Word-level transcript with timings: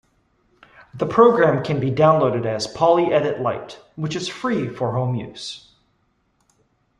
The 0.95 1.05
program 1.05 1.63
can 1.63 1.79
be 1.79 1.91
downloaded 1.91 2.43
as 2.47 2.65
PolyEdit 2.65 3.39
Lite, 3.39 3.79
which 3.95 4.15
is 4.15 4.27
free 4.27 4.67
for 4.67 4.93
home 4.93 5.13
use. 5.13 5.73